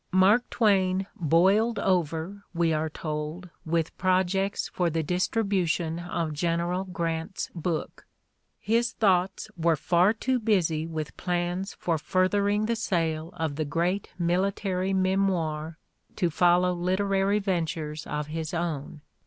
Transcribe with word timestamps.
Mark 0.11 0.49
Twain 0.49 1.05
"boiled 1.15 1.77
over," 1.77 2.41
we 2.55 2.73
are 2.73 2.89
told, 2.89 3.51
with 3.67 3.95
projects 3.99 4.67
for 4.69 4.89
the 4.89 5.03
distribution 5.03 5.99
of 5.99 6.33
General 6.33 6.85
Grant's 6.85 7.51
book: 7.53 8.07
"his 8.59 8.93
thoughts 8.93 9.47
were 9.55 9.75
far 9.75 10.11
too 10.11 10.39
busy 10.39 10.87
with 10.87 11.15
plans 11.17 11.75
for 11.75 11.99
furthering 11.99 12.65
the 12.65 12.75
sale 12.75 13.29
of 13.33 13.57
the 13.57 13.63
great 13.63 14.09
military 14.17 14.91
memoir 14.91 15.77
to 16.15 16.31
follow 16.31 16.73
literary 16.73 17.37
ven 17.37 17.67
tures 17.67 18.07
of 18.07 18.25
his 18.25 18.55
own. 18.55 19.01